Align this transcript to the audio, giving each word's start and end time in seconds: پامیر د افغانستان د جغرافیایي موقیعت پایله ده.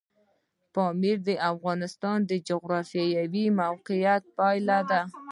پامیر 0.73 1.17
د 1.27 1.29
افغانستان 1.51 2.17
د 2.29 2.31
جغرافیایي 2.47 3.45
موقیعت 3.61 4.23
پایله 4.37 4.79
ده. 4.89 5.01